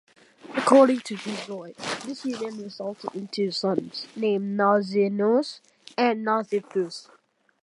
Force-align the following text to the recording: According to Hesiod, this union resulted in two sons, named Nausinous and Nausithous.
According 0.55 1.01
to 1.01 1.15
Hesiod, 1.15 1.75
this 2.07 2.25
union 2.25 2.63
resulted 2.63 3.13
in 3.13 3.27
two 3.27 3.51
sons, 3.51 4.07
named 4.15 4.57
Nausinous 4.57 5.59
and 5.95 6.25
Nausithous. 6.25 7.07